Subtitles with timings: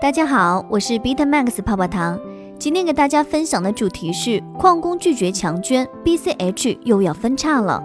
[0.00, 2.16] 大家好，我是 BitMax 泡泡糖。
[2.56, 7.82] 今天给大家分享的主题是矿工拒绝强捐，BCH 又要分叉了。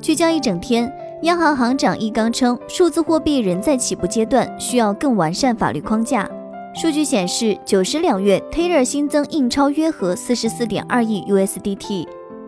[0.00, 0.88] 聚焦一整天，
[1.22, 6.30] 央行行长易纲称，数字货币仍在起步阶段，需要更完善法律框架。
[6.76, 12.06] 数据显示，九十两月 Tether 新增印钞约合四十四点二亿 USDT。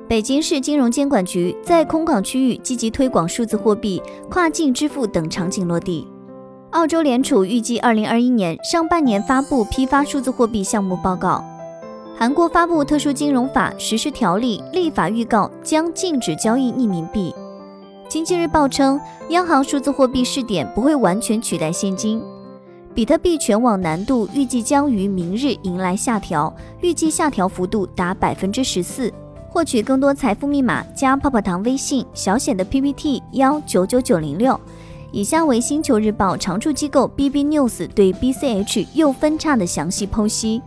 [0.09, 4.01] 北京市金融监管局在空港区域积极推广数字货币、
[4.31, 6.07] 跨境支付等场景落地。
[6.71, 11.45] 澳洲联储预计二零二一年上半年发布批发数字货币项目报告。
[12.17, 17.35] 韩国发布特殊金融法实施条例，立法预告将禁止交易匿名币。
[18.09, 22.23] 经济日报称，央行数字货币试点不会完全取代现金。
[22.95, 29.13] 比特币全网难度预计将于明日迎来下调，预计下调幅度达百分之十四。
[29.49, 34.59] 获取更多财富密码，加泡泡糖微信小写的 PPT 幺九九九零六。
[35.13, 40.63] 以下为星球日报常驻机构 BB News 对 BCH 又分叉的详细剖析。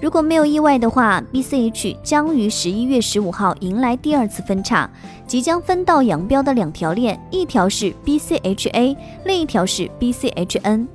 [0.00, 4.90] 如果没有意外的话，BCH 将于十一月十五号迎来第二次分叉，
[5.26, 10.86] 即将分道扬镳的两条链，一条是 BCHA，另一条是 BCHN。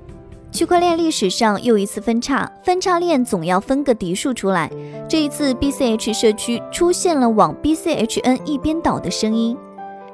[0.52, 4.72] 区块链历史上又一次分叉，分叉链总要分个敌数出来。
[5.08, 9.56] 这一次 BCH 社区出现了往 BCHN 一边倒的声音，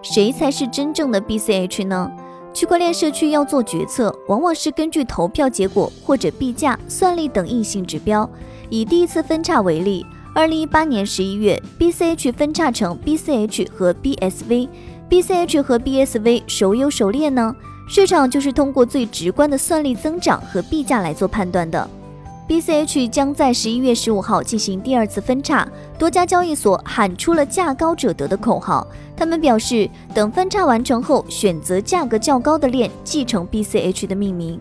[0.02, 2.12] 谁才是真正的 BCH 呢？
[2.54, 8.30] 区块链社区要做决策，往往是根据投票结果或者币价、算力等硬性指标。
[8.70, 17.56] 以第一次分叉为例，二零一八年十一月，BCH 分叉成 BCH 和 BSV，BCH 和 BSV 孰优孰劣呢？
[17.88, 21.90] 市场就是通过最直观的算力增长和币价来做判断的。
[22.52, 25.66] BCH 将在十一月十五号进行第二次分叉，
[25.98, 28.86] 多家交易所喊出了“价高者得”的口号。
[29.16, 34.60] 他们表示，等分叉完成后，选择价格较高的链继承 BCH 的命名。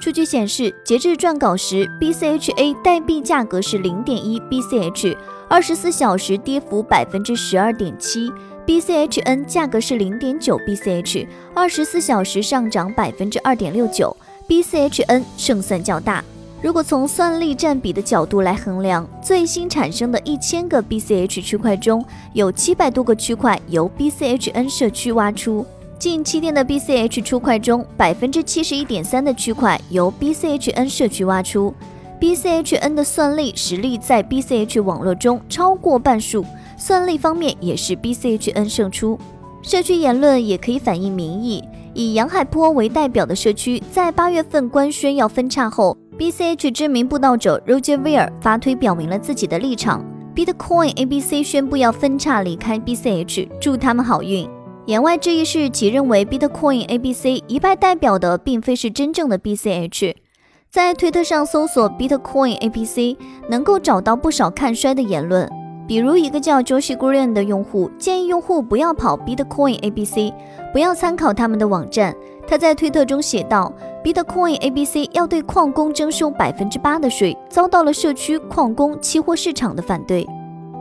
[0.00, 5.16] 数据显示，截至撰稿时，BCHA 代币价格是零点一 BCH，
[5.48, 8.28] 二十四小时跌幅百分之十二点七
[8.66, 14.16] ；BCHN 价格是零点九 BCH，二十四小时上涨百分之二点六九
[14.48, 16.24] ，BCHN 胜算较大。
[16.62, 22.04] 如果从算力占比的角度来衡量，最新产生的一千个 BCH 区块中
[22.34, 25.64] 有七百多个区块由 BCHN 社区挖出。
[25.98, 31.72] 近七天的 BCH 出块中，百分之七十一点三的区块由 BCHN 社区挖出。
[32.20, 36.44] BCHN 的算力实力在 BCH 网络中超过半数，
[36.76, 39.18] 算力方面也是 BCHN 胜出。
[39.62, 41.64] 社区言论也可以反映民意。
[41.94, 45.96] 以杨海波为代表的社区在八月份官宣要分叉后。
[46.20, 50.04] BCH 知名布道者 Roger Ver 发推表明了自己的立场。
[50.34, 54.46] Bitcoin ABC 宣布要分叉离开 BCH，祝他们好运。
[54.84, 60.14] 言外之意是其认为 Bitcoin ABC 一派代表的并非是真正的 BCH。
[60.68, 65.48] 在推特上搜索 Bitcoin ABC，能够找到不少看衰的言论。
[65.88, 70.34] 比如一个叫 Josh Green 的用户建议用户不要跑 Bitcoin ABC，
[70.70, 72.14] 不要参考他们的网站。
[72.46, 80.26] 他在推特中写道：“Bitcoin ABC 要对矿工征收百分之八的税，遭到了社区矿工期货市场的反对。”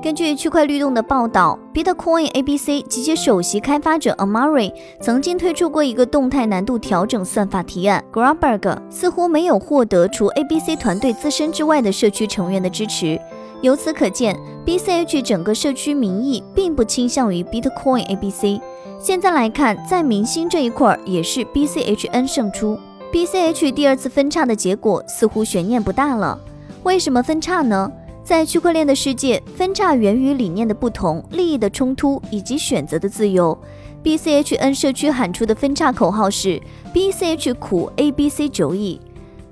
[0.02, 4.72] 根据区块律动的报道，Bitcoin ABC 及其首席开发者 Amari
[5.02, 8.02] 曾经推出过一个动态难度调整算法提案。
[8.14, 13.20] Grabberg 似乎没有获得除 ABC 团队自身之外的社区成员的支持。
[13.62, 14.34] 由此可见
[14.66, 18.62] ，BCH 整个社区民意并不倾向于 Bitcoin ABC。
[19.02, 22.80] 现在来看，在明星这一块也是 BCHN 胜出。
[23.12, 26.40] BCH 第二次分叉的结果似乎悬念不大了。
[26.84, 27.92] 为什么分叉呢？
[28.24, 33.58] 在区块链的世界，分叉源于理念的不同、利益的冲突以及选择的自由。
[34.04, 36.62] BCHN 社区喊出的分叉口号是
[36.94, 39.02] BCH 苦 ABC 九亿。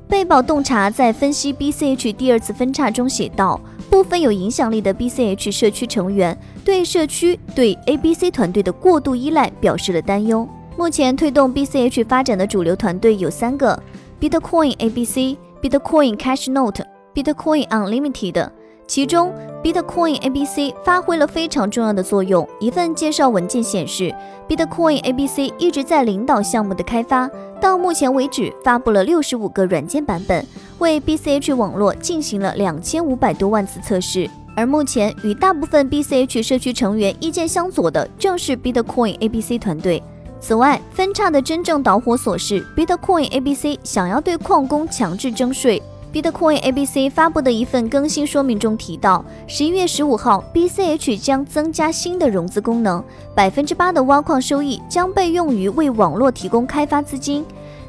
[0.08, 3.60] 贝宝洞察在分析 BCH 第二次分叉中写道。
[3.90, 10.46] 部分有影响力的 BCH 社区成员对社区对 ABC 团队的过度依赖表示了担忧。
[10.78, 13.82] 目前推动 BCH 发展的主流团队有三个
[14.22, 16.86] ：Bitcoin ABC、Bitcoin Cash Note、
[17.16, 18.52] Bitcoin Unlimited。
[18.86, 19.34] 其中
[19.64, 22.48] ，Bitcoin ABC 发挥了非常重要的作用。
[22.60, 24.14] 一份介绍文件显示
[24.48, 27.28] ，Bitcoin ABC 一直在领导项目的开发，
[27.60, 30.46] 到目前为止发布了六十五个软件版本。
[30.78, 40.04] 为 BCH 网络进行了两千五百多万次测试，而目前与大部分 BCH 社区成员意见相左的正是 Bitcoin ABC 团队。
[40.40, 45.82] 此外，分叉的真正导火索是 Bitcoin ABC 想要对矿工强制征税。
[46.14, 53.04] Bitcoin ABC 发布的一份更新说明中提到，十一月十五号，BCH 将增加新的融资功能，
[53.36, 57.46] 百分之八的挖矿收益将被用于为网络提供开发资金。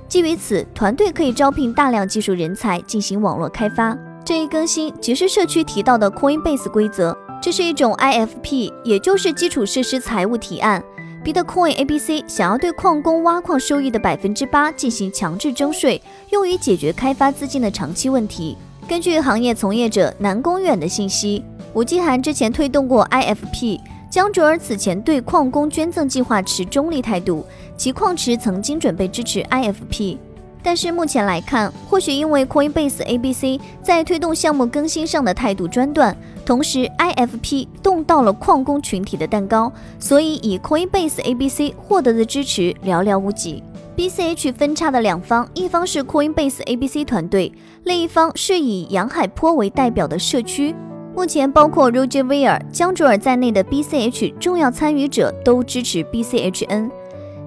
[0.08, 3.96] 基于此，团队可以招聘大量技术人才进行网络开发。
[4.24, 10.82] 这一更新即是社区提到的 Coinbase 规则，这是一种 IFP，也就是基础设施财务提案。
[11.24, 16.00] Bitcoin ABC 想要对矿工挖矿收益的百分之八进行强制征税，
[16.30, 18.56] 用于解决开发资金的长期问题。
[18.88, 21.44] 根据行业从业者南宫远的信息，
[21.74, 23.78] 吴继涵之前推动过 IFP，
[24.10, 27.44] 江卓尔此前对矿工捐赠计划持中立态度，
[27.76, 30.16] 其矿池曾经准备支持 IFP。
[30.62, 36.16] 但是目前来看，或许因为 Coinbase ABC 在推动项目更新上的态度专断。
[36.44, 43.62] 同时，IFP 动到了矿工群体的蛋糕，所以以 Coinbase ABC 获得的支持寥寥无几。
[43.96, 47.52] BCH 分叉的两方，一方是 Coinbase ABC 团队，
[47.84, 50.74] 另一方是以杨海坡为代表的社区。
[51.14, 56.90] 目前，包括 Roger Ver、江卓尔在内的 BCH 重要参与者都支持 BCHN。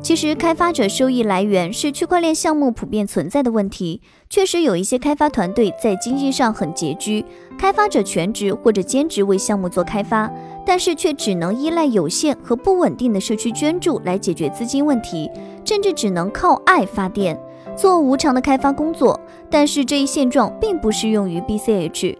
[0.04, 4.02] 其实，开发者收益来源是区块链项目普遍存在的问题。
[4.32, 7.24] 确实有一些开发团队在经济上很拮据，
[7.58, 10.30] 开发者全职或者兼职为项目做开发，
[10.66, 15.30] 但是却只能依赖有限和不稳定的社区捐助来解决资金问题，
[15.64, 17.40] 甚至只能靠爱发电，
[17.78, 19.20] 做无偿的开发工作。
[19.52, 22.18] 但是这一现状并不适用于 BCH。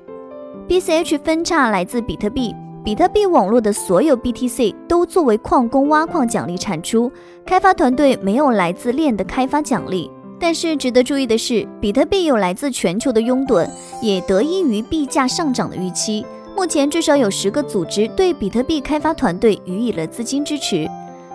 [0.68, 2.54] BCH 分叉来自比特币。
[2.84, 7.12] 比特币网络的所有 BTC 都作为矿工挖矿奖励产出，
[7.46, 10.10] 开发团队没有来自链的开发奖励。
[10.40, 13.70] 但是值得注意的是，比特币有来自全球的拥趸，
[14.02, 16.26] 也得益于币价上涨的预期。
[16.58, 20.90] 目前至少有十个组织对比特币开发团队予以了资金支持。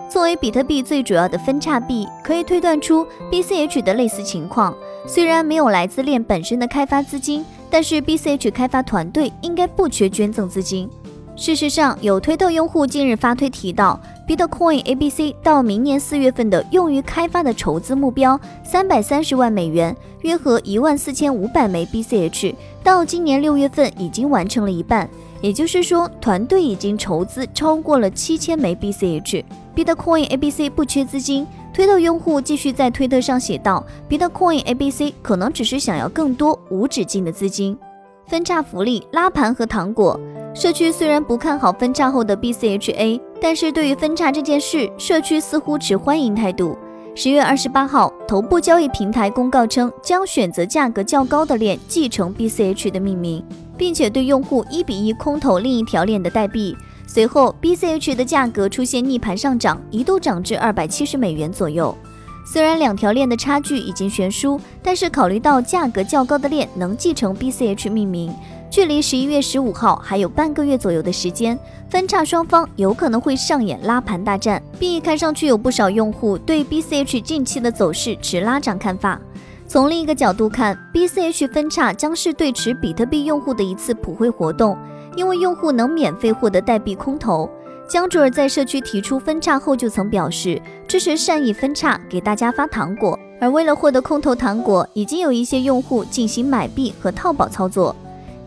[0.09, 4.75] 作为比特币最主要的分叉币，可以推断出 BCH 的类似情况。
[5.05, 10.89] 虽然没有来自链本身的开发资金，但是 BCH 开发团队应该不缺捐赠资金。
[11.37, 25.07] 事实上，有推特用户近日发推提到，Bitcoin ABC 到明年四月份的用于开发的筹资目标三百三十万美元，约合一万四千五百枚 BCH，到今年六月份已经完成了一半。
[25.39, 29.43] 也就是说，团队已经筹资超过了七千枚 BCH。
[29.75, 37.77] Bitcoin ABC 不缺资金，推特用户继续在推特上写道：“Bitcoin ABC 可能只是想要更多无止境的资金。”
[38.25, 40.19] 分叉福利、拉盘和糖果。
[40.59, 46.75] 社区虽然不看好分叉后的 BCHA，但是对于分叉这件事，社区似乎持欢迎态度。
[47.13, 53.43] 十月二十八号，头部交易平台公告称，将选择价格较高的链继承 BCH 的命名，
[53.77, 56.75] 并且对用户一比一空投另一条链的代币。
[57.05, 61.95] 随后，BCH 的价格出现逆盘上涨，一度涨至二百七十美元左右。
[62.51, 68.33] 虽然两条链的差距已经悬殊，但是考虑到价格较高的链能继承 BCH 命名。
[68.69, 71.57] 距离十一月十五号还有半个月左右的时间，
[71.89, 74.61] 分叉双方有可能会上演拉盘大战。
[74.77, 79.19] 币看上去有不少用户对 BCH 近期的走势持拉涨看法。
[79.67, 84.77] 从另一个角度看，BCH 分叉将是对持比特币用户的一次普惠活动，
[85.15, 87.49] 因为用户能免费获得代币空投。
[87.89, 93.17] 江主尔在社区提出分叉后就曾表示支持善意分叉，给大家发糖果。
[93.39, 97.95] 而为了获得空投糖果，已经有一些用户进行买币和套保操作。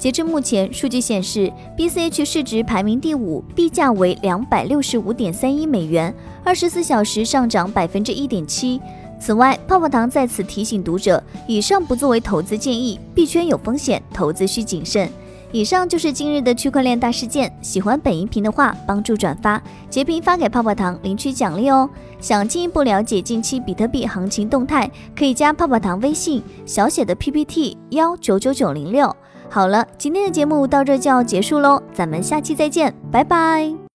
[0.01, 6.13] 截至目前，数据显示，BCH 市值排名第五，币价为两百六十五点三一美元，
[6.43, 8.81] 二十四小时上涨百分之一点七。
[9.21, 15.07] 此外，泡泡糖在此提醒读者，以上不作为投资建议，币圈有风险，投资需谨慎。
[15.53, 17.53] 以上就是今日的区块链大事件。
[17.61, 21.87] 喜欢本音频的话，帮助转发截屏发给泡泡糖领取奖励哦。
[22.21, 29.15] 想进一步了解近期比特币行情动态，可以加泡泡糖微信小写的 PPT 幺九九九零六。
[29.51, 33.81] 好了，今天的节目到这就要结束喽，咱们下期再见，拜拜。